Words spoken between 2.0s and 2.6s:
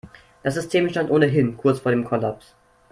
Kollaps.